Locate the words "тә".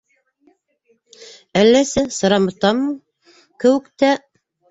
4.05-4.13